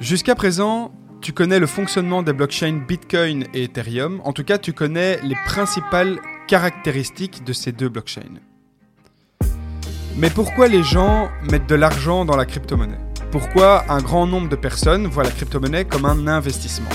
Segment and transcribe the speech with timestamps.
[0.00, 4.20] Jusqu'à présent, tu connais le fonctionnement des blockchains Bitcoin et Ethereum.
[4.24, 8.38] En tout cas, tu connais les principales caractéristiques de ces deux blockchains.
[10.16, 13.00] Mais pourquoi les gens mettent de l'argent dans la crypto-monnaie?
[13.32, 16.90] Pourquoi un grand nombre de personnes voient la crypto-monnaie comme un investissement?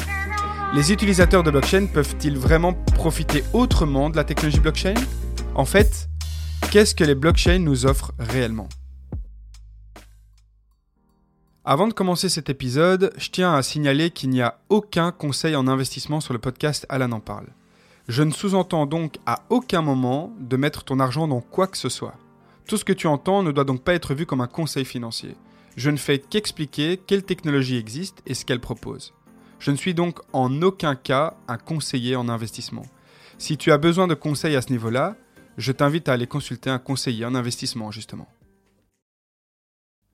[0.73, 4.95] Les utilisateurs de blockchain peuvent-ils vraiment profiter autrement de la technologie blockchain?
[5.55, 6.07] En fait,
[6.71, 8.69] qu'est-ce que les blockchains nous offrent réellement?
[11.65, 15.69] Avant de commencer cet épisode, je tiens à signaler qu'il n'y a aucun conseil en
[15.69, 17.47] investissement sur le podcast Alan en parle.
[18.09, 21.87] Je ne sous-entends donc à aucun moment de mettre ton argent dans quoi que ce
[21.87, 22.15] soit.
[22.67, 25.37] Tout ce que tu entends ne doit donc pas être vu comme un conseil financier.
[25.77, 29.13] Je ne fais qu'expliquer quelle technologie existe et ce qu'elle propose.
[29.59, 32.85] Je ne suis donc en aucun cas un conseiller en investissement.
[33.37, 35.15] Si tu as besoin de conseils à ce niveau-là,
[35.57, 38.27] je t'invite à aller consulter un conseiller en investissement justement.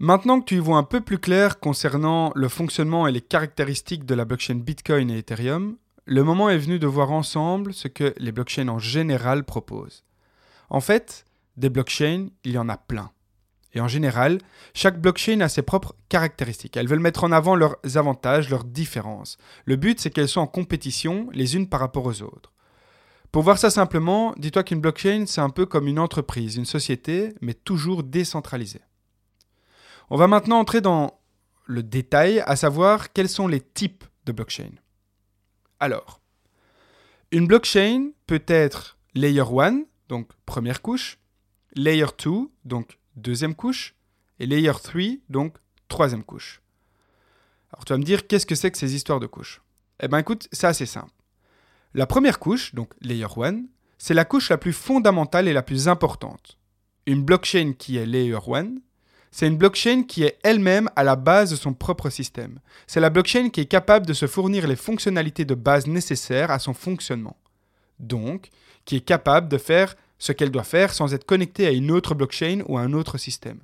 [0.00, 4.04] Maintenant que tu y vois un peu plus clair concernant le fonctionnement et les caractéristiques
[4.04, 8.14] de la blockchain Bitcoin et Ethereum, le moment est venu de voir ensemble ce que
[8.18, 10.04] les blockchains en général proposent.
[10.70, 11.24] En fait,
[11.56, 13.10] des blockchains, il y en a plein.
[13.74, 14.38] Et en général,
[14.72, 16.76] chaque blockchain a ses propres caractéristiques.
[16.76, 19.36] Elles veulent mettre en avant leurs avantages, leurs différences.
[19.64, 22.52] Le but, c'est qu'elles soient en compétition les unes par rapport aux autres.
[23.32, 27.34] Pour voir ça simplement, dis-toi qu'une blockchain, c'est un peu comme une entreprise, une société,
[27.40, 28.80] mais toujours décentralisée.
[30.10, 31.20] On va maintenant entrer dans
[31.66, 34.70] le détail, à savoir quels sont les types de blockchain.
[35.80, 36.20] Alors,
[37.30, 41.18] une blockchain peut être layer 1, donc première couche,
[41.74, 43.94] layer 2, donc deuxième couche,
[44.38, 45.56] et layer 3, donc
[45.88, 46.62] troisième couche.
[47.72, 49.60] Alors tu vas me dire, qu'est-ce que c'est que ces histoires de couches?
[50.00, 51.12] Eh bien écoute, c'est assez simple.
[51.92, 53.64] La première couche, donc layer 1,
[53.98, 56.58] c'est la couche la plus fondamentale et la plus importante.
[57.04, 58.76] Une blockchain qui est layer 1
[59.30, 62.60] c'est une blockchain qui est elle-même à la base de son propre système.
[62.86, 66.58] C'est la blockchain qui est capable de se fournir les fonctionnalités de base nécessaires à
[66.58, 67.36] son fonctionnement.
[67.98, 68.50] Donc,
[68.84, 72.14] qui est capable de faire ce qu'elle doit faire sans être connectée à une autre
[72.14, 73.60] blockchain ou à un autre système.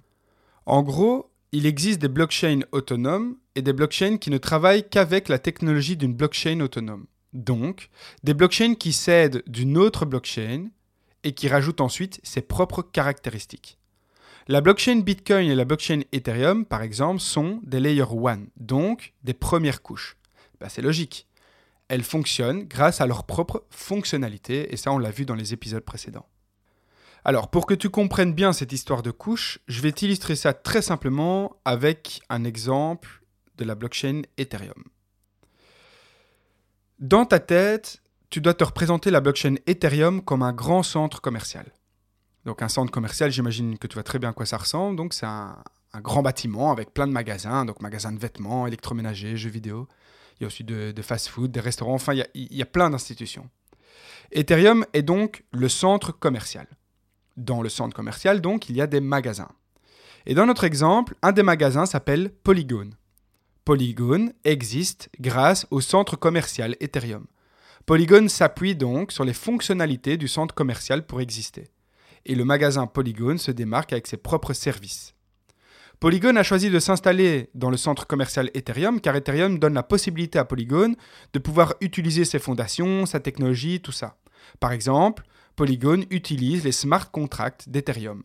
[0.67, 5.39] En gros, il existe des blockchains autonomes et des blockchains qui ne travaillent qu'avec la
[5.39, 7.07] technologie d'une blockchain autonome.
[7.33, 7.91] Donc,
[8.23, 10.69] des blockchains qui cèdent d'une autre blockchain
[11.25, 13.79] et qui rajoutent ensuite ses propres caractéristiques.
[14.47, 19.33] La blockchain Bitcoin et la blockchain Ethereum, par exemple, sont des layer 1, donc des
[19.33, 20.19] premières couches.
[20.61, 21.27] Bah, c'est logique.
[21.89, 25.83] Elles fonctionnent grâce à leur propre fonctionnalité, et ça on l'a vu dans les épisodes
[25.83, 26.29] précédents.
[27.25, 30.83] Alors, pour que tu comprennes bien cette histoire de couches, je vais t'illustrer ça très
[30.83, 33.23] simplement avec un exemple
[33.57, 34.85] de la blockchain Ethereum.
[36.99, 41.73] Dans ta tête, tu dois te représenter la blockchain Ethereum comme un grand centre commercial.
[42.45, 44.97] Donc un centre commercial, j'imagine que tu vois très bien à quoi ça ressemble.
[44.97, 45.57] Donc c'est un,
[46.03, 49.89] grand bâtiment avec plein de magasins, donc magasins de vêtements, électroménagers, jeux vidéo.
[50.39, 53.49] Il y a aussi de, fast-food, des restaurants, enfin il y a, plein d'institutions.
[54.33, 56.67] Ethereum est donc le centre commercial.
[57.37, 59.51] Dans le centre commercial, donc, il y a des magasins.
[60.27, 62.91] Et dans notre exemple, un des magasins s'appelle Polygon.
[63.65, 67.27] Polygon existe grâce au centre commercial Ethereum.
[67.87, 71.69] Polygon s'appuie donc sur les fonctionnalités du centre commercial pour exister
[72.27, 75.15] et le magasin Polygon se démarque avec ses propres services.
[76.01, 80.39] Polygon a choisi de s'installer dans le centre commercial Ethereum car Ethereum donne la possibilité
[80.39, 80.95] à Polygon
[81.33, 84.17] de pouvoir utiliser ses fondations, sa technologie, tout ça.
[84.61, 85.25] Par exemple,
[85.57, 88.23] Polygon utilise les smart contracts d'Ethereum.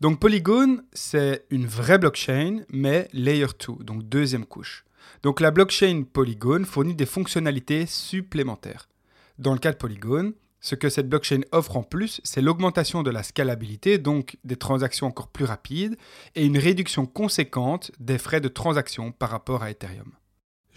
[0.00, 4.84] Donc Polygon, c'est une vraie blockchain, mais layer 2, donc deuxième couche.
[5.22, 8.88] Donc la blockchain Polygon fournit des fonctionnalités supplémentaires.
[9.38, 13.10] Dans le cas de Polygon, ce que cette blockchain offre en plus, c'est l'augmentation de
[13.10, 15.96] la scalabilité, donc des transactions encore plus rapides,
[16.34, 20.12] et une réduction conséquente des frais de transaction par rapport à Ethereum.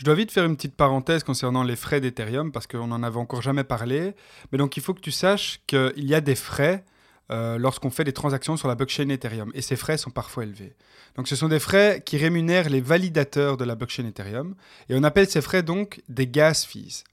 [0.02, 3.20] Je dois vite faire une petite parenthèse concernant les frais d'Ethereum parce qu'on n'en avait
[3.20, 4.16] encore jamais parlé.
[4.52, 6.84] Mais donc il faut que tu saches qu'il y a des frais
[7.30, 9.52] euh, lorsqu'on fait des transactions sur la blockchain Ethereum.
[9.54, 10.76] Et ces frais sont parfois élevés.
[11.16, 14.56] Donc ce sont des frais qui rémunèrent les validateurs de la blockchain Ethereum.
[14.90, 17.04] Et on appelle ces frais donc des gas fees.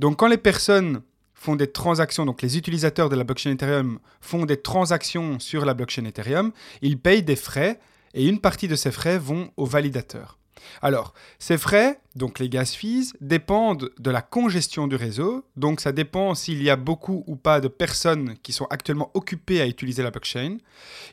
[0.00, 1.02] Donc quand les personnes
[1.44, 5.74] font des transactions, donc les utilisateurs de la blockchain Ethereum font des transactions sur la
[5.74, 7.78] blockchain Ethereum, ils payent des frais
[8.14, 10.38] et une partie de ces frais vont aux validateurs.
[10.80, 15.92] Alors, ces frais, donc les gas fees, dépendent de la congestion du réseau, donc ça
[15.92, 20.02] dépend s'il y a beaucoup ou pas de personnes qui sont actuellement occupées à utiliser
[20.02, 20.56] la blockchain.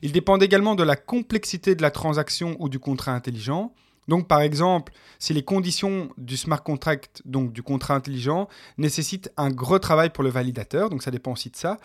[0.01, 3.73] Ils dépendent également de la complexité de la transaction ou du contrat intelligent,
[4.07, 9.49] donc, par exemple, si les conditions du smart contract, donc du contrat intelligent, nécessitent un
[9.49, 11.77] gros travail pour le validateur, donc ça dépend aussi de ça.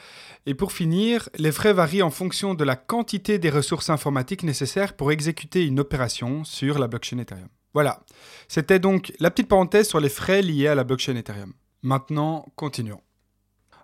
[0.47, 4.95] Et pour finir, les frais varient en fonction de la quantité des ressources informatiques nécessaires
[4.95, 7.49] pour exécuter une opération sur la blockchain Ethereum.
[7.75, 8.01] Voilà,
[8.49, 11.53] c'était donc la petite parenthèse sur les frais liés à la blockchain Ethereum.
[11.83, 13.03] Maintenant, continuons.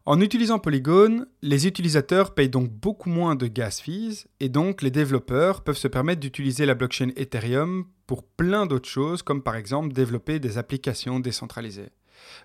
[0.04, 4.90] En utilisant Polygon, les utilisateurs payent donc beaucoup moins de gas fees et donc les
[4.90, 9.92] développeurs peuvent se permettre d'utiliser la blockchain Ethereum pour plein d'autres choses comme par exemple
[9.92, 11.90] développer des applications décentralisées.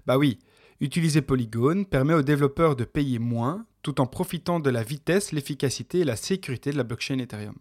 [0.05, 0.37] Bah oui,
[0.81, 5.99] utiliser Polygon permet aux développeurs de payer moins tout en profitant de la vitesse, l'efficacité
[5.99, 7.55] et la sécurité de la blockchain Ethereum.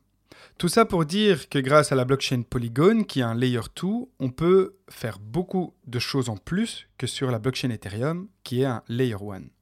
[0.59, 3.89] Tout ça pour dire que grâce à la blockchain Polygon, qui est un layer 2,
[4.21, 8.67] on peut faire beaucoup de choses en plus que sur la blockchain Ethereum, qui est
[8.67, 9.56] un layer 1.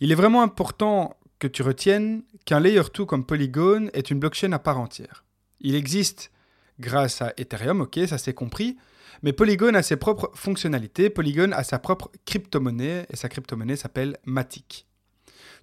[0.00, 4.52] Il est vraiment important que tu retiennes qu'un layer 2 comme Polygon est une blockchain
[4.52, 5.24] à part entière.
[5.60, 6.30] Il existe
[6.80, 8.76] grâce à Ethereum, ok, ça c'est compris,
[9.22, 14.18] mais Polygon a ses propres fonctionnalités, Polygon a sa propre crypto-monnaie, et sa crypto-monnaie s'appelle
[14.24, 14.86] Matic.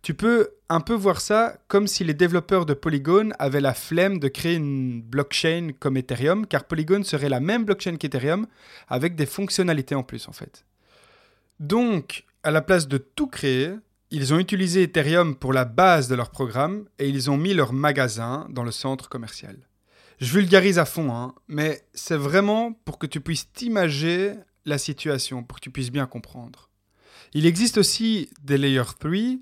[0.02, 4.18] Tu peux un peu voir ça comme si les développeurs de Polygon avaient la flemme
[4.18, 8.48] de créer une blockchain comme Ethereum, car Polygon serait la même blockchain qu'Ethereum,
[8.88, 10.66] avec des fonctionnalités en plus en fait.
[11.60, 13.76] Donc, à la place de tout créer,
[14.12, 17.72] ils ont utilisé Ethereum pour la base de leur programme et ils ont mis leur
[17.72, 19.58] magasin dans le centre commercial.
[20.20, 24.34] Je vulgarise à fond, hein, mais c'est vraiment pour que tu puisses t'imager
[24.66, 26.70] la situation, pour que tu puisses bien comprendre.
[27.34, 29.38] Il existe aussi des Layer 3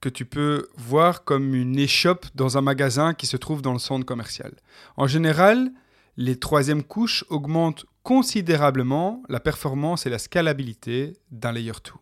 [0.00, 3.78] que tu peux voir comme une échoppe dans un magasin qui se trouve dans le
[3.78, 4.56] centre commercial.
[4.96, 5.70] En général,
[6.16, 11.92] les troisièmes couches augmentent considérablement la performance et la scalabilité d'un Layer 2.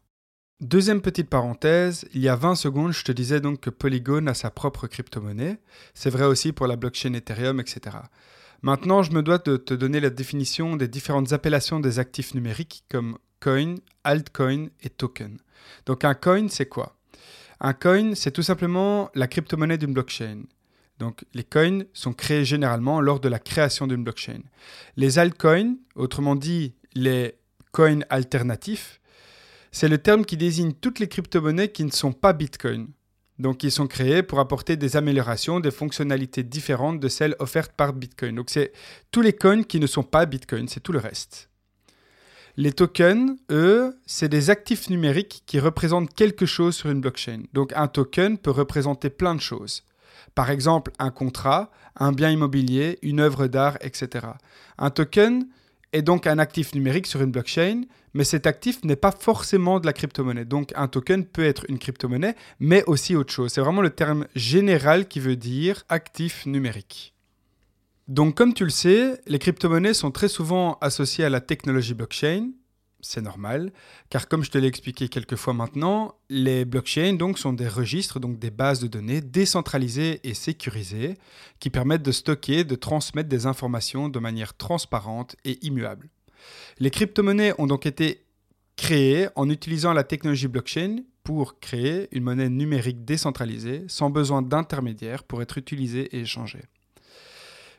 [0.63, 4.33] Deuxième petite parenthèse, il y a 20 secondes, je te disais donc que Polygon a
[4.33, 5.59] sa propre crypto-monnaie.
[5.93, 7.99] C'est vrai aussi pour la blockchain Ethereum, etc.
[8.63, 12.85] Maintenant, je me dois de te donner la définition des différentes appellations des actifs numériques
[12.89, 15.37] comme coin, altcoin et token.
[15.85, 16.97] Donc un coin, c'est quoi?
[17.61, 20.45] Un coin, c'est tout simplement la crypto-monnaie d'une blockchain.
[20.99, 24.41] Donc les coins sont créés généralement lors de la création d'une blockchain.
[24.97, 27.35] Les altcoins, autrement dit les
[27.73, 29.03] coins alternatifs,
[29.77, 32.89] c'est le terme qui désigne toutes les crypto-monnaies qui ne sont pas Bitcoin.
[33.39, 37.93] Donc, ils sont créés pour apporter des améliorations, des fonctionnalités différentes de celles offertes par
[37.93, 38.37] Bitcoin.
[38.37, 38.73] Donc, c'est
[39.11, 41.51] tous les coins qui ne sont pas Bitcoin, c'est tout le reste.
[42.57, 47.43] Les tokens, eux, c'est des actifs numériques qui représentent quelque chose sur une blockchain.
[47.53, 49.85] Donc, un token peut représenter plein de choses.
[50.35, 54.27] Par exemple, un contrat, un bien immobilier, une œuvre d'art, etc.
[54.79, 55.47] Un token,
[55.93, 57.83] est donc un actif numérique sur une blockchain,
[58.15, 60.45] mais cet actif n'est pas forcément de la crypto-monnaie.
[60.45, 63.53] Donc un token peut être une crypto-monnaie, mais aussi autre chose.
[63.53, 67.15] C'est vraiment le terme général qui veut dire actif numérique.
[68.09, 72.51] Donc comme tu le sais, les crypto-monnaies sont très souvent associées à la technologie blockchain,
[73.07, 73.73] c'est normal,
[74.11, 78.39] car comme je te l'ai expliqué quelques fois maintenant, les blockchains sont des registres, donc
[78.39, 81.15] des bases de données décentralisées et sécurisées
[81.61, 86.09] qui permettent de stocker, de transmettre des informations de manière transparente et immuable.
[86.79, 88.25] Les crypto-monnaies ont donc été
[88.77, 95.25] créées en utilisant la technologie blockchain pour créer une monnaie numérique décentralisée sans besoin d'intermédiaires
[95.25, 96.63] pour être utilisée et échangée.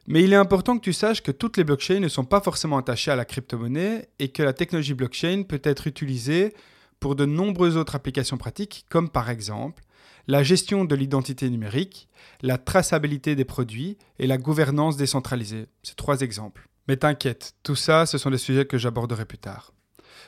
[0.07, 2.77] Mais il est important que tu saches que toutes les blockchains ne sont pas forcément
[2.77, 6.53] attachées à la crypto-monnaie et que la technologie blockchain peut être utilisée
[7.01, 9.83] pour de nombreuses autres applications pratiques, comme par exemple
[10.29, 12.09] la gestion de l'identité numérique,
[12.41, 15.67] la traçabilité des produits et la gouvernance décentralisée.
[15.83, 16.67] C'est trois exemples.
[16.87, 19.73] Mais t'inquiète, tout ça, ce sont des sujets que j'aborderai plus tard.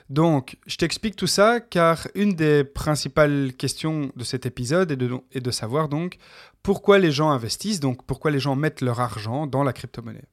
[0.10, 5.51] Donc, je t'explique tout ça car une des principales questions de cet épisode est de,
[5.51, 6.18] savoir donc
[6.63, 10.25] pourquoi les gens investissent, donc pourquoi les gens mettent leur argent dans la crypto-monnaie.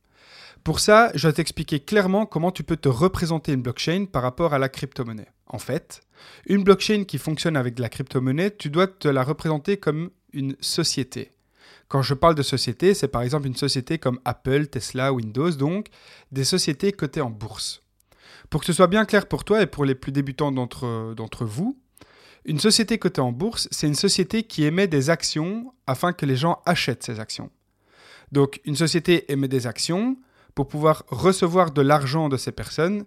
[0.64, 4.54] Pour ça, je vais t'expliquer clairement comment tu peux te représenter une blockchain par rapport
[4.54, 5.28] à la crypto-monnaie.
[5.46, 6.00] En fait,
[6.46, 10.56] une blockchain qui fonctionne avec de la crypto-monnaie, tu dois te la représenter comme une
[10.60, 11.32] société.
[11.88, 15.86] Quand je parle de société, c'est par exemple une société comme Apple, Tesla, Windows, donc
[16.32, 17.85] des sociétés cotées en bourse.
[18.50, 21.78] Pour que ce soit bien clair pour toi et pour les plus débutants d'entre vous,
[22.44, 26.36] une société cotée en bourse, c'est une société qui émet des actions afin que les
[26.36, 27.50] gens achètent ces actions.
[28.30, 30.16] Donc une société émet des actions
[30.54, 33.04] pour pouvoir recevoir de l'argent de ces personnes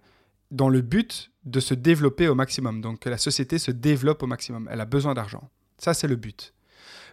[0.52, 2.82] dans le but de se développer au maximum.
[2.82, 4.68] Donc que la société se développe au maximum.
[4.72, 5.50] Elle a besoin d'argent.
[5.78, 6.54] Ça, c'est le but.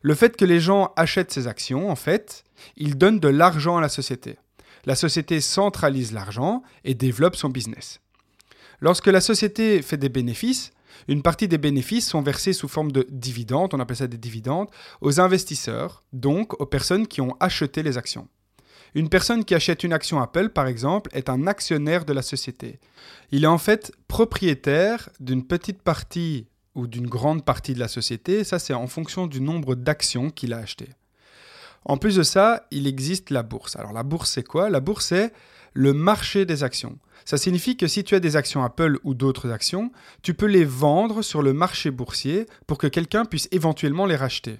[0.02, 2.44] Le fait que les gens achètent ces actions, en fait,
[2.76, 4.38] ils donnent de l'argent à la société.
[4.84, 8.00] la société centralise l'argent et développe son business.
[8.80, 10.72] Lorsque la société fait des bénéfices,
[11.08, 14.68] une partie des bénéfices sont versés sous forme de dividendes, on appelle ça des dividendes,
[15.00, 18.28] aux investisseurs, donc aux personnes qui ont acheté les actions.
[18.94, 22.80] Une personne qui achète une action Apple, par exemple, est un actionnaire de la société.
[23.30, 28.44] Il est en fait propriétaire d'une petite partie ou d'une grande partie de la société,
[28.44, 30.90] ça c'est en fonction du nombre d'actions qu'il a achetées.
[31.84, 33.76] En plus de ça, il existe la bourse.
[33.76, 34.70] Alors la bourse c'est quoi?
[34.70, 35.32] La bourse c'est
[35.76, 36.98] le marché des actions.
[37.26, 39.92] Ça signifie que si tu as des actions Apple ou d'autres actions,
[40.22, 44.58] tu peux les vendre sur le marché boursier pour que quelqu'un puisse éventuellement les racheter.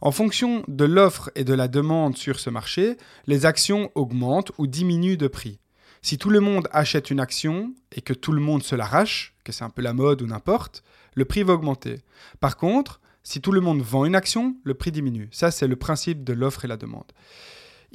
[0.00, 2.96] En fonction de l'offre et de la demande sur ce marché,
[3.26, 5.58] les actions augmentent ou diminuent de prix.
[6.02, 9.50] Si tout le monde achète une action et que tout le monde se l'arrache, que
[9.50, 10.84] c'est un peu la mode ou n'importe,
[11.14, 12.02] le prix va augmenter.
[12.38, 15.30] Par contre, si tout le monde vend une action, le prix diminue.
[15.32, 17.10] Ça, c'est le principe de l'offre et la demande.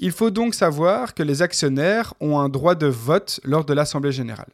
[0.02, 4.14] Il faut donc savoir que les actionnaires ont un droit de vote lors de l'Assemblée
[4.14, 4.52] générale.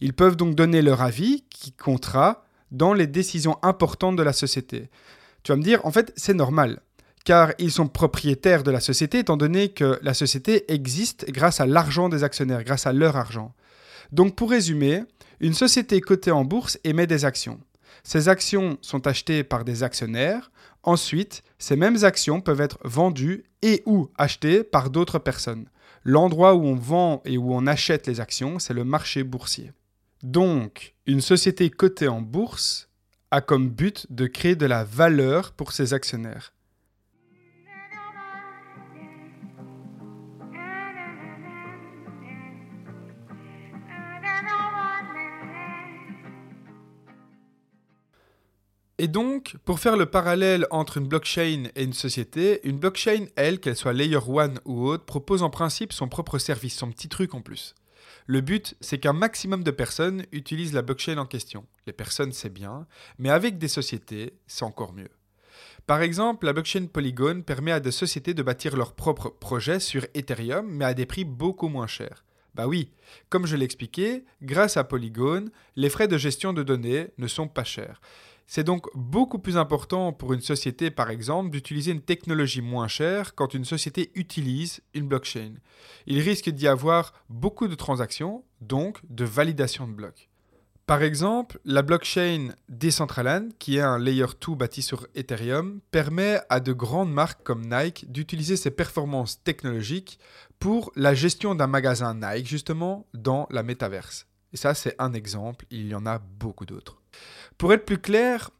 [0.00, 4.90] Ils peuvent donc donner leur avis qui comptera dans les décisions importantes de la société.
[5.44, 6.80] Tu vas me dire, en fait, c'est normal,
[7.24, 11.66] car ils sont propriétaires de la société étant donné que la société existe grâce à
[11.66, 13.54] l'argent des actionnaires, grâce à leur argent.
[14.10, 15.04] Donc pour résumer,
[15.38, 17.60] une société cotée en bourse émet des actions.
[18.02, 20.50] Ces actions sont achetées par des actionnaires.
[20.82, 25.68] Ensuite, ces mêmes actions peuvent être vendues et ou achetées par d'autres personnes.
[26.04, 29.72] L'endroit où on vend et où on achète les actions, c'est le marché boursier.
[30.22, 32.88] Donc, une société cotée en bourse
[33.30, 36.52] a comme but de créer de la valeur pour ses actionnaires.
[49.02, 53.58] Et donc, pour faire le parallèle entre une blockchain et une société, une blockchain, elle,
[53.58, 57.34] qu'elle soit layer 1 ou autre, propose en principe son propre service, son petit truc
[57.34, 57.74] en plus.
[58.26, 61.66] Le but, c'est qu'un maximum de personnes utilisent la blockchain en question.
[61.88, 62.86] Les personnes, c'est bien,
[63.18, 65.10] mais avec des sociétés, c'est encore mieux.
[65.88, 70.06] Par exemple, la blockchain Polygon permet à des sociétés de bâtir leurs propres projets sur
[70.14, 72.22] Ethereum, mais à des prix beaucoup moins chers.
[72.54, 72.92] Bah oui,
[73.30, 77.64] comme je l'expliquais, grâce à Polygon, les frais de gestion de données ne sont pas
[77.64, 78.00] chers.
[78.54, 83.34] C'est donc beaucoup plus important pour une société, par exemple, d'utiliser une technologie moins chère
[83.34, 85.54] quand une société utilise une blockchain.
[86.06, 90.28] Il risque d'y avoir beaucoup de transactions, donc de validation de blocs.
[90.84, 96.60] Par exemple, la blockchain Decentraland, qui est un layer 2 bâti sur Ethereum, permet à
[96.60, 100.18] de grandes marques comme Nike d'utiliser ses performances technologiques
[100.58, 104.26] pour la gestion d'un magasin Nike, justement, dans la métaverse.
[104.52, 107.01] Et ça, c'est un exemple, il y en a beaucoup d'autres.
[107.58, 108.50] Pour être plus clair,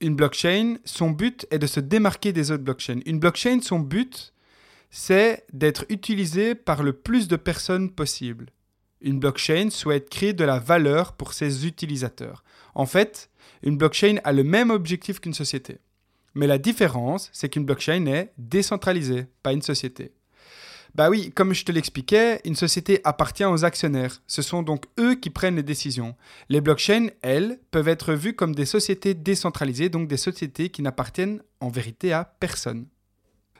[0.00, 3.00] une blockchain, son but est de se démarquer des autres blockchains.
[3.06, 4.32] Une blockchain, son but,
[4.90, 8.46] c'est d'être utilisée par le plus de personnes possible.
[9.00, 12.44] Une blockchain souhaite créer de la valeur pour ses utilisateurs.
[12.74, 13.30] En fait,
[13.62, 15.78] une blockchain a le même objectif qu'une société.
[16.34, 20.12] Mais la différence, c'est qu'une blockchain est décentralisée, pas une société.
[20.94, 24.22] Bah oui, comme je te l'expliquais, une société appartient aux actionnaires.
[24.28, 26.14] Ce sont donc eux qui prennent les décisions.
[26.48, 31.42] Les blockchains, elles, peuvent être vues comme des sociétés décentralisées, donc des sociétés qui n'appartiennent
[31.60, 32.86] en vérité à personne.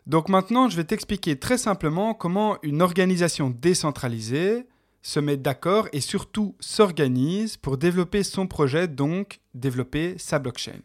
[0.07, 4.67] Donc maintenant, je vais t'expliquer très simplement comment une organisation décentralisée
[5.03, 10.81] se met d'accord et surtout s'organise pour développer son projet, donc développer sa blockchain.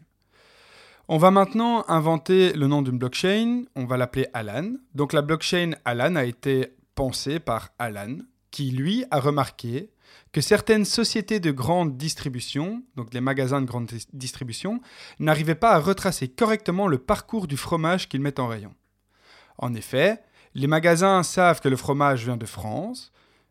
[1.12, 4.74] On va maintenant inventer le nom d'une blockchain, on va l'appeler Alan.
[4.94, 8.18] Donc la blockchain Alan a été pensée par Alan,
[8.52, 9.90] qui lui a remarqué
[10.30, 14.80] que certaines sociétés de grande distribution, donc les magasins de grande distribution,
[15.18, 18.72] n'arrivaient pas à retracer correctement le parcours du fromage qu'ils mettent en rayon.
[19.58, 20.22] En effet,
[20.54, 23.10] les magasins savent que le fromage vient de France,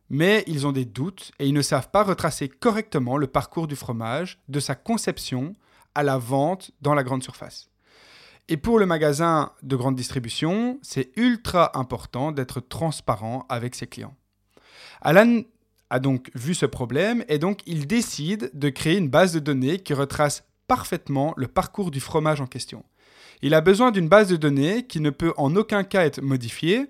[0.09, 3.75] mais ils ont des doutes et ils ne savent pas retracer correctement le parcours du
[3.75, 5.55] fromage, de sa conception
[5.95, 7.69] à la vente dans la grande surface.
[8.47, 14.15] Et pour le magasin de grande distribution, c'est ultra important d'être transparent avec ses clients.
[15.01, 15.41] Alan
[15.89, 19.79] a donc vu ce problème et donc il décide de créer une base de données
[19.79, 22.83] qui retrace parfaitement le parcours du fromage en question.
[23.41, 26.87] Il a besoin d'une base de données qui ne peut en aucun cas être modifiée,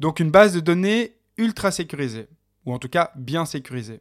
[0.00, 2.28] donc une base de données ultra sécurisée,
[2.64, 4.00] ou en tout cas bien sécurisée.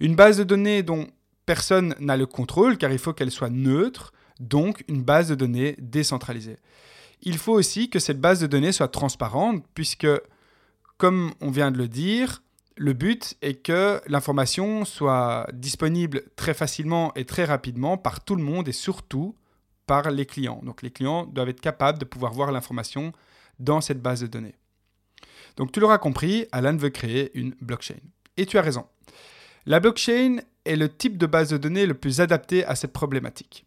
[0.00, 1.06] Une base de données dont
[1.50, 5.74] personne n'a le contrôle car il faut qu'elle soit neutre, donc une base de données
[5.80, 6.58] décentralisée.
[7.22, 10.06] Il faut aussi que cette base de données soit transparente puisque,
[10.96, 12.44] comme on vient de le dire,
[12.76, 18.44] le but est que l'information soit disponible très facilement et très rapidement par tout le
[18.44, 19.34] monde et surtout
[19.88, 20.60] par les clients.
[20.62, 23.10] Donc les clients doivent être capables de pouvoir voir l'information
[23.58, 24.54] dans cette base de données.
[25.56, 27.98] Donc tu l'auras compris, Alan veut créer une blockchain.
[28.36, 28.86] Et tu as raison.
[29.66, 33.66] La blockchain est le type de base de données le plus adapté à cette problématique.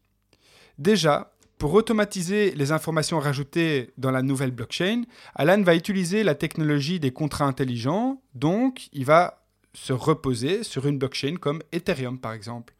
[0.77, 5.03] Déjà, pour automatiser les informations rajoutées dans la nouvelle blockchain,
[5.35, 10.97] Alan va utiliser la technologie des contrats intelligents, donc il va se reposer sur une
[10.97, 12.75] blockchain comme Ethereum par exemple.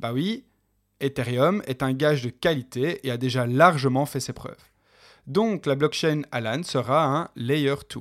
[0.00, 0.44] Bah oui,
[1.00, 4.70] Ethereum est un gage de qualité et a déjà largement fait ses preuves.
[5.26, 8.00] Donc la blockchain Alan sera un Layer 2.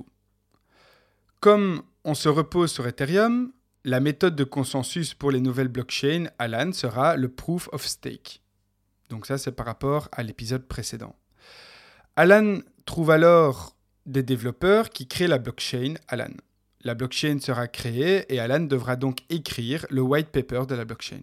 [1.40, 3.52] Comme on se repose sur Ethereum,
[3.86, 8.42] la méthode de consensus pour les nouvelles blockchains Alan sera le Proof of Stake.
[9.10, 11.16] Donc ça, c'est par rapport à l'épisode précédent.
[12.16, 13.76] Alan trouve alors
[14.06, 16.34] des développeurs qui créent la blockchain Alan.
[16.82, 21.22] La blockchain sera créée et Alan devra donc écrire le white paper de la blockchain.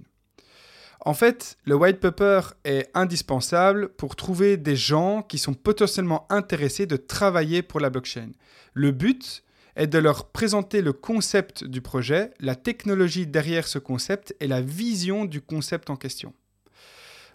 [1.03, 6.87] En fait, le white paper est indispensable pour trouver des gens qui sont potentiellement intéressés
[6.87, 8.33] de travailler pour la blockchain.
[8.75, 9.43] Le but
[9.77, 14.61] est de leur présenter le concept du projet, la technologie derrière ce concept et la
[14.61, 16.35] vision du concept en question.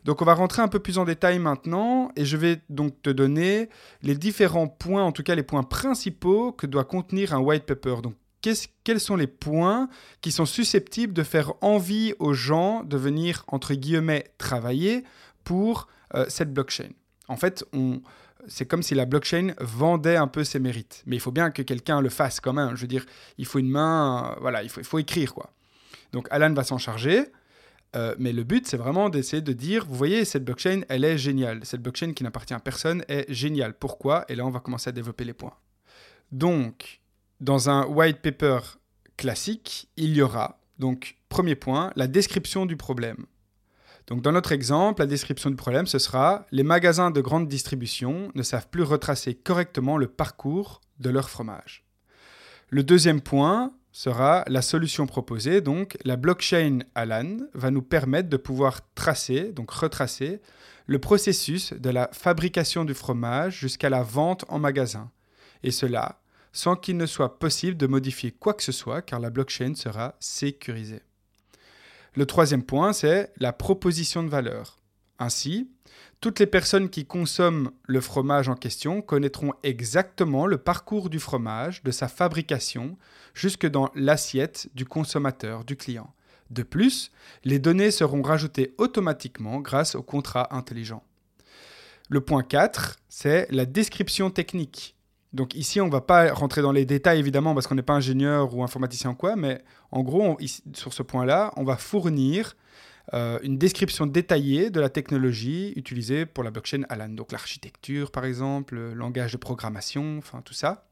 [0.06, 3.10] Donc on va rentrer un peu plus en détail maintenant et je vais donc te
[3.10, 3.70] donner
[4.04, 7.96] les différents points, en tout cas les points principaux que doit contenir un white paper.
[8.04, 8.14] Donc
[8.84, 9.90] quels sont les points
[10.22, 15.04] qui sont susceptibles de faire envie aux gens de venir, entre guillemets, travailler
[15.44, 16.90] pour euh, cette blockchain?
[17.28, 17.66] En fait,
[18.48, 21.04] c'est comme si la blockchain vendait un peu ses mérites.
[21.06, 22.76] Mais il faut bien que quelqu'un le fasse quand même.
[22.76, 23.06] Je veux dire,
[23.38, 25.52] il faut une main, euh, voilà, il faut, écrire quoi.
[26.12, 27.26] Donc Alan va s'en charger.
[27.96, 31.18] Euh, mais le but, c'est vraiment d'essayer de dire, vous voyez, cette blockchain, elle est
[31.18, 31.62] géniale.
[31.64, 33.74] Cette blockchain qui n'appartient à personne est géniale.
[33.74, 34.26] Pourquoi?
[34.28, 35.54] Et là, on va commencer à développer les points.
[36.32, 37.00] Donc,
[37.40, 38.60] dans un white paper
[39.16, 43.26] classique, il y aura, donc, premier point, la description du problème.
[44.08, 48.32] Donc, dans notre exemple, la description du problème, ce sera les magasins de grande distribution
[48.36, 51.84] ne savent plus retracer correctement le parcours de leur fromage.
[52.70, 55.62] Le deuxième point, sera la solution proposée.
[55.62, 60.42] Donc, la blockchain Alan va nous permettre de pouvoir tracer, donc retracer,
[60.86, 65.12] le processus de la fabrication du fromage jusqu'à la vente en magasin.
[65.64, 66.20] Et cela
[66.52, 70.16] sans qu'il ne soit possible de modifier quoi que ce soit, car la blockchain sera
[70.22, 71.02] sécurisée.
[72.16, 74.80] Le troisième point, c'est la proposition de valeur.
[75.20, 75.70] Ainsi,
[76.22, 81.84] toutes les personnes qui consomment le fromage en question connaîtront exactement le parcours du fromage,
[81.84, 82.98] de sa fabrication,
[83.34, 86.14] jusque dans l'assiette du consommateur, du client.
[86.52, 87.12] De plus,
[87.44, 91.04] les données seront rajoutées automatiquement grâce au contrat intelligent.
[92.10, 94.95] Le point 4, c'est la description technique.
[95.36, 97.94] Donc ici, on ne va pas rentrer dans les détails évidemment parce qu'on n'est pas
[97.94, 100.38] ingénieur ou informaticien ou quoi, mais en gros,
[100.74, 102.56] sur ce point-là, on va fournir
[103.14, 107.10] euh, une description détaillée de la technologie utilisée pour la blockchain Alan.
[107.10, 110.86] Donc l'architecture, par exemple, le langage de programmation, enfin tout ça.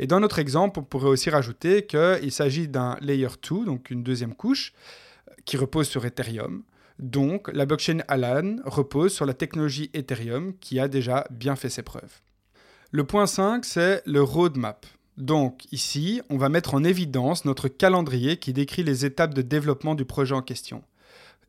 [0.00, 4.02] Et dans notre exemple, on pourrait aussi rajouter qu'il s'agit d'un layer 2, donc une
[4.02, 4.72] deuxième couche,
[5.44, 6.64] qui repose sur Ethereum.
[6.98, 11.82] Donc la blockchain Alan repose sur la technologie Ethereum qui a déjà bien fait ses
[11.82, 12.20] preuves.
[12.90, 14.86] Le point 5, c'est le roadmap.
[15.18, 19.94] Donc ici, on va mettre en évidence notre calendrier qui décrit les étapes de développement
[19.94, 20.82] du projet en question.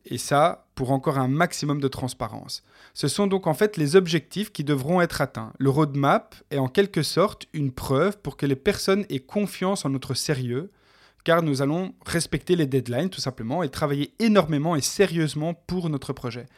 [0.04, 2.62] Et ça, pour encore un maximum de transparence.
[2.92, 5.54] Ce sont donc en fait les objectifs qui devront être atteints.
[5.58, 9.88] Le roadmap est en quelque sorte une preuve pour que les personnes aient confiance en
[9.88, 10.70] notre sérieux,
[11.24, 16.12] car nous allons respecter les deadlines tout simplement et travailler énormément et sérieusement pour notre
[16.12, 16.48] projet.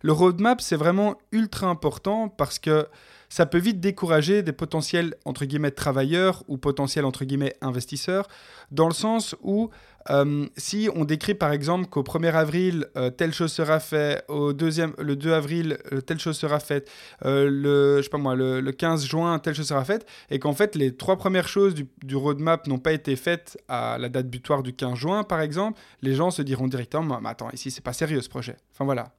[0.00, 2.88] Le roadmap, c'est vraiment ultra important parce que
[3.32, 8.28] ça peut vite décourager des potentiels entre guillemets travailleurs ou potentiels entre guillemets investisseurs,
[8.70, 9.70] dans le sens où
[10.10, 14.52] euh, si on décrit par exemple qu'au 1er avril euh, telle chose sera faite, au
[14.52, 16.90] deuxième, le 2 avril euh, telle chose sera faite,
[17.24, 20.76] le, je sais pas moi, le, 15 juin telle chose sera faite, et qu'en fait
[20.76, 24.62] les trois premières choses du, du roadmap n'ont pas été faites à la date butoir
[24.62, 27.94] du 15 juin par exemple, les gens se diront directement, mais attends, ici c'est pas
[27.94, 28.56] sérieux ce projet.
[28.74, 29.14] Enfin voilà,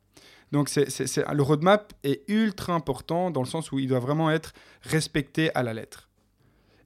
[0.53, 5.53] donc le roadmap est ultra important dans le sens où il doit vraiment être respecté
[5.55, 6.09] à la lettre.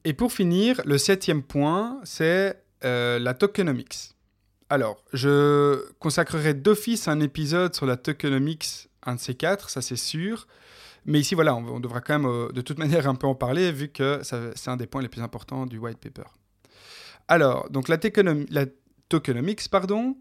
[0.06, 4.16] Et pour finir, le septième point, c'est euh, la tokenomics.
[4.70, 9.98] Alors, je consacrerai d'office un épisode sur la tokenomics, un de ces quatre, ça c'est
[9.98, 10.48] sûr.
[11.06, 13.74] Mais ici, voilà, on, devra quand même euh, de toute manière un peu en parler,
[13.74, 16.30] vu que c'est un des points les plus importants du white paper.
[17.28, 17.98] Alors, donc la,
[18.50, 18.66] la
[19.10, 20.16] tokenomics, pardon,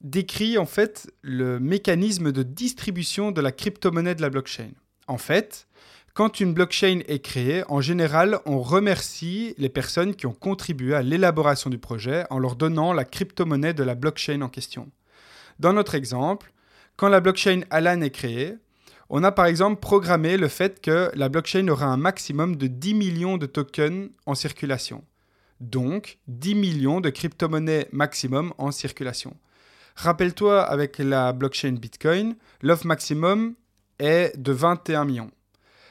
[0.00, 4.70] décrit en fait le mécanisme de distribution de la crypto-monnaie de la blockchain.
[5.08, 5.66] En fait,
[6.14, 11.02] quand une blockchain est créée, en général, on remercie les personnes qui ont contribué à
[11.02, 14.90] l'élaboration du projet en leur donnant la crypto-monnaie de la blockchain en question.
[15.58, 16.52] Dans notre exemple,
[16.96, 18.56] quand la blockchain Alan est créée,
[19.08, 22.94] On a par exemple programmé le fait que la blockchain aura un maximum de 10
[22.94, 25.04] millions de tokens en circulation.
[25.60, 29.36] Donc 10 millions de crypto-monnaies maximum en circulation.
[29.96, 33.54] Rappelle-toi, avec la blockchain Bitcoin, l'offre maximum
[33.98, 35.30] est de 21 millions.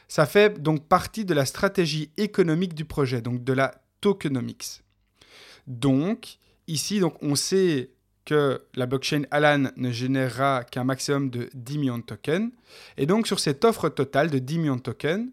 [0.08, 4.84] Ça fait donc partie de la stratégie économique du projet, donc de la tokenomics.
[5.65, 6.38] Donc,
[6.68, 7.89] ici, donc, on sait
[8.24, 12.52] que la blockchain Alan ne générera qu'un maximum de 10 millions de tokens.
[12.98, 15.28] Et donc, sur cette offre totale de 10 millions de tokens,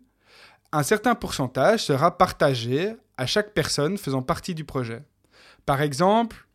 [0.72, 5.02] un certain pourcentage sera partagé à chaque personne faisant partie du projet.
[5.66, 6.46] Par exemple,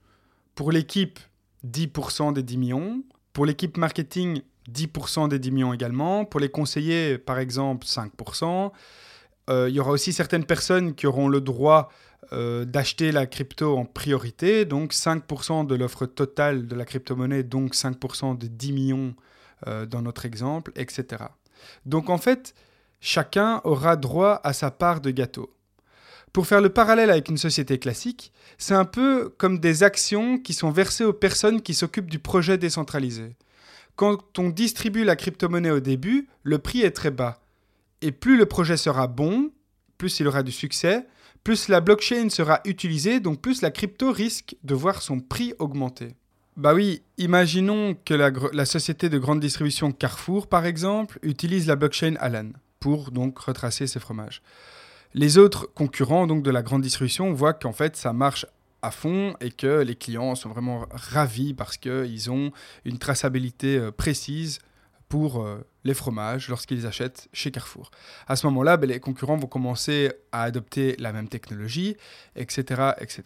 [0.55, 1.19] pour l'équipe,
[1.65, 3.03] 10% des 10 millions.
[3.33, 4.41] Pour l'équipe marketing,
[4.71, 6.25] 10% des 10 millions également.
[6.25, 8.71] Pour les conseillers, par exemple, 5%.
[9.49, 11.89] Euh, il y aura aussi certaines personnes qui auront le droit
[12.33, 17.73] euh, d'acheter la crypto en priorité, donc 5% de l'offre totale de la crypto-monnaie, donc
[17.73, 19.15] 5% de 10 millions
[19.67, 21.23] euh, dans notre exemple, etc.
[21.85, 22.53] Donc en fait,
[22.99, 25.53] chacun aura droit à sa part de gâteau.
[26.37, 30.53] Pour faire le parallèle avec une société classique, c'est un peu comme des actions qui
[30.53, 33.35] sont versées aux personnes qui s'occupent du projet décentralisé.
[33.95, 37.41] Quand on distribue la crypto-monnaie au début, le prix est très bas.
[38.03, 39.49] Et plus le projet sera bon,
[39.97, 41.07] plus il aura du succès,
[41.43, 46.09] plus la blockchain sera utilisée, donc plus la crypto risque de voir son prix augmenter.
[46.55, 52.13] Bah oui, imaginons que la, société de grande distribution Carrefour, par exemple, utilise la blockchain
[52.19, 54.43] Alan pour donc retracer ses fromages.
[55.17, 58.45] Les autres concurrents donc de la grande distribution voient qu'en fait ça marche
[58.83, 62.51] à fond et que les clients sont vraiment ravis parce qu'ils ont
[62.85, 64.59] une traçabilité euh, précise
[65.09, 67.89] pour euh, les fromages lorsqu'ils achètent chez Carrefour.
[68.27, 71.97] À ce moment-là, ben, les concurrents vont commencer à adopter la même technologie,
[72.35, 73.23] etc., etc.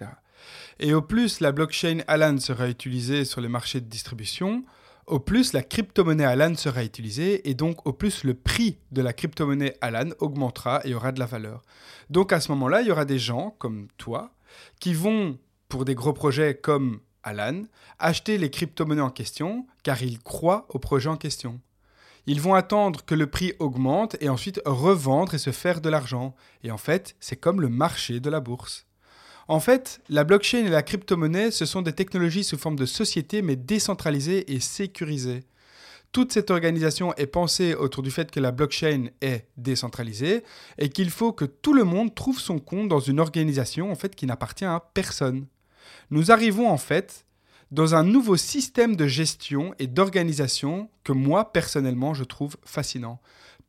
[0.80, 4.64] Et au plus la blockchain Alan sera utilisée sur les marchés de distribution,
[5.12, 9.12] au plus la crypto-monnaie Alan sera utilisée et donc au plus le prix de la
[9.12, 11.62] crypto-monnaie Alan augmentera et aura de la valeur.
[12.10, 14.34] Donc à ce moment-là, il y aura des gens comme toi
[14.80, 17.64] qui vont, pour des gros projets comme Alan,
[18.00, 21.60] acheter les crypto-monnaies en question car ils croient au projet en question.
[22.26, 26.36] Ils vont attendre que le prix augmente et ensuite revendre et se faire de l'argent.
[26.64, 28.86] Et en fait, c'est comme le marché de la bourse.
[29.48, 33.42] En fait, la blockchain et la crypto-monnaie, ce sont des technologies sous forme de société
[33.42, 35.44] mais décentralisées et sécurisées.
[36.12, 40.44] Toute cette organisation est pensée autour du fait que la blockchain est décentralisée
[40.78, 44.14] et qu'il faut que tout le monde trouve son compte dans une organisation en fait
[44.14, 45.48] qui n'appartient à personne.
[46.10, 47.26] Nous arrivons en fait
[47.72, 53.22] dans un nouveau système de gestion et d'organisation que moi personnellement je trouve fascinant.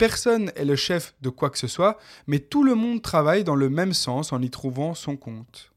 [0.02, 3.54] Personne est le chef de quoi que ce soit, mais tout le monde travaille dans
[3.54, 5.70] le même sens en y trouvant son compte.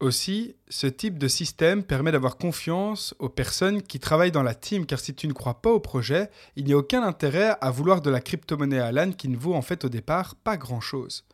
[0.00, 4.84] Aussi, ce type de système permet d'avoir confiance aux personnes qui travaillent dans la team,
[4.84, 8.02] car si tu ne crois pas au projet, il n'y a aucun intérêt à vouloir
[8.02, 11.24] de la crypto-monnaie Alan qui ne vaut en fait au départ pas grand-chose.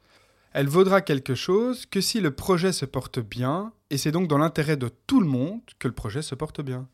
[0.53, 4.39] Elle vaudra quelque chose que si le projet se porte bien, et c'est donc dans
[4.39, 6.87] l'intérêt de tout le monde que le projet se porte bien.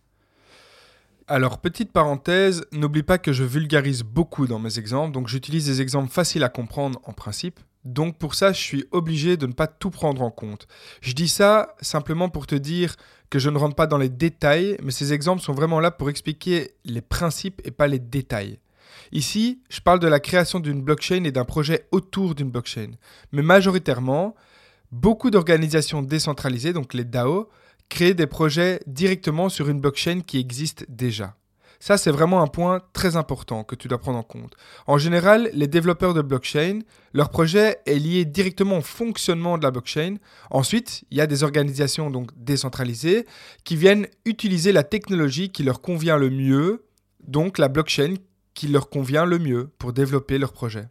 [1.34, 5.80] Alors, petite parenthèse, n'oublie pas que je vulgarise beaucoup dans mes exemples, donc j'utilise des
[5.80, 7.58] exemples faciles à comprendre en principe.
[7.86, 10.68] Donc pour ça, je suis obligé de ne pas tout prendre en compte.
[11.00, 12.96] Je dis ça simplement pour te dire
[13.30, 16.10] que je ne rentre pas dans les détails, mais ces exemples sont vraiment là pour
[16.10, 18.58] expliquer les principes et pas les détails.
[19.10, 22.90] Ici, je parle de la création d'une blockchain et d'un projet autour d'une blockchain.
[23.32, 24.34] Mais majoritairement,
[24.90, 27.48] beaucoup d'organisations décentralisées, donc les DAO,
[27.88, 31.36] créer des projets directement sur une blockchain qui existe déjà.
[31.82, 34.54] Ça, c'est vraiment un point très important que tu dois prendre en compte.
[34.86, 36.78] En général, les développeurs de blockchain,
[37.12, 40.18] leur projet est lié directement au fonctionnement de la blockchain.
[40.50, 43.26] Ensuite, il y a des organisations donc décentralisées
[43.64, 46.84] qui viennent utiliser la technologie qui leur convient le mieux,
[47.26, 48.14] donc la blockchain
[48.54, 50.84] qui leur convient le mieux pour développer leur projet.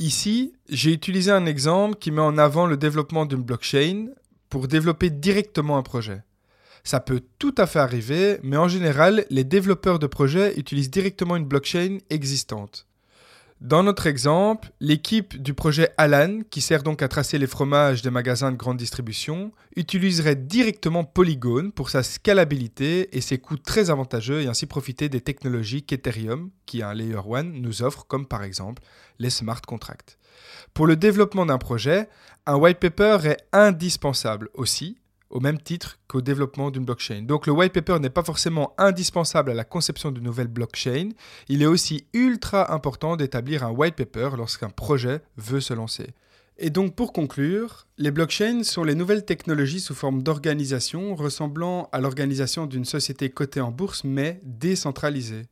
[0.00, 4.08] Ici, j'ai utilisé un exemple qui met en avant le développement d'une blockchain
[4.48, 6.22] pour développer directement un projet.
[6.84, 11.36] Ça peut tout à fait arriver, mais en général, les développeurs de projets utilisent directement
[11.36, 12.86] une blockchain existante.
[13.62, 18.10] Dans notre exemple, l'équipe du projet Alan, qui sert donc à tracer les fromages des
[18.10, 24.42] magasins de grande distribution, utiliserait directement Polygon pour sa scalabilité et ses coûts très avantageux
[24.42, 28.44] et ainsi profiter des technologies qu'Ethereum, qui est un Layer 1, nous offre, comme par
[28.44, 28.82] exemple
[29.18, 30.18] les smart contracts.
[30.74, 32.10] Pour le développement d'un projet,
[32.46, 34.98] un white paper est indispensable aussi,
[35.30, 37.22] au même titre qu'au développement d'une blockchain.
[37.22, 41.10] Donc le white paper n'est pas forcément indispensable à la conception d'une nouvelle blockchain,
[41.48, 46.14] il est aussi ultra important d'établir un white paper lorsqu'un projet veut se lancer.
[46.58, 52.00] Et donc pour conclure, les blockchains sont les nouvelles technologies sous forme d'organisation ressemblant à
[52.00, 55.46] l'organisation d'une société cotée en bourse mais décentralisée.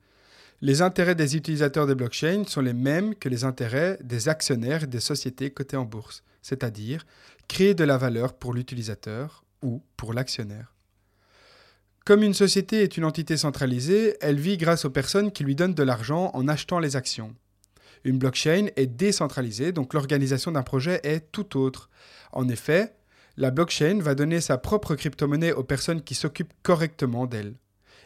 [0.65, 4.99] Les intérêts des utilisateurs des blockchains sont les mêmes que les intérêts des actionnaires des
[4.99, 7.05] sociétés cotées en bourse, c'est-à-dire
[7.49, 10.75] créer de la valeur pour l'utilisateur ou pour l'actionnaire.
[12.07, 15.75] Comme une société est une entité centralisée, elle vit grâce aux personnes qui lui donnent
[15.75, 17.35] de l'argent en achetant les actions.
[18.05, 21.91] Une blockchain est décentralisée, donc l'organisation d'un projet est tout autre.
[22.33, 22.95] En effet,
[23.37, 27.53] la blockchain va donner sa propre crypto-monnaie aux personnes qui s'occupent correctement d'elle.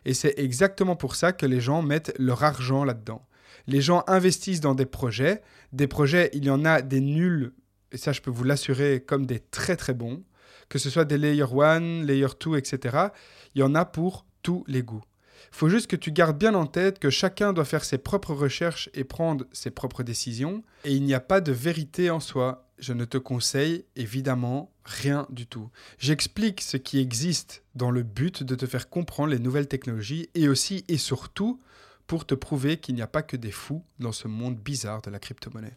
[0.04, 3.26] Et c'est exactement pour ça que les gens mettent leur argent là-dedans.
[3.66, 5.42] Les gens investissent dans des projets.
[5.72, 7.52] Des projets, il y en a des nuls,
[7.92, 10.22] et ça je peux vous l'assurer, comme des très très bons.
[10.68, 13.08] Que ce soit des Layer 1, Layer 2, etc.
[13.54, 15.04] Il y en a pour tous les goûts.
[15.52, 18.34] Il faut juste que tu gardes bien en tête que chacun doit faire ses propres
[18.34, 20.62] recherches et prendre ses propres décisions.
[20.84, 22.67] Et il n'y a pas de vérité en soi.
[22.78, 25.70] Je ne te conseille évidemment rien du tout.
[25.98, 30.48] J'explique ce qui existe dans le but de te faire comprendre les nouvelles technologies et
[30.48, 31.60] aussi et surtout
[32.06, 35.10] pour te prouver qu'il n'y a pas que des fous dans ce monde bizarre de
[35.10, 35.76] la crypto-monnaie.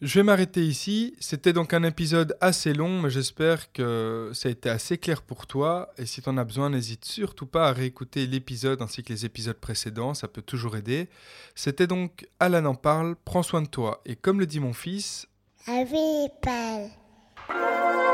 [0.00, 1.16] Je vais m'arrêter ici.
[1.18, 5.48] C'était donc un épisode assez long, mais j'espère que ça a été assez clair pour
[5.48, 5.92] toi.
[5.98, 9.24] Et si tu en as besoin, n'hésite surtout pas à réécouter l'épisode ainsi que les
[9.24, 11.08] épisodes précédents, ça peut toujours aider.
[11.56, 14.00] C'était donc Alan en parle, prends soin de toi.
[14.06, 15.26] Et comme le dit mon fils,
[15.70, 18.07] Avec parle.